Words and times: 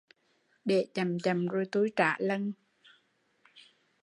Để 0.65 0.87
chậm 0.93 1.19
chậm 1.19 1.47
rồi 1.47 1.65
tui 1.71 1.91
trả 1.95 2.15
lần 2.19 2.53